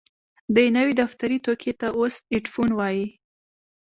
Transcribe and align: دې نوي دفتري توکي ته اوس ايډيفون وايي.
دې 0.55 0.65
نوي 0.77 0.93
دفتري 1.01 1.37
توکي 1.45 1.73
ته 1.79 1.87
اوس 1.97 2.15
ايډيفون 2.33 2.69
وايي. 2.75 3.05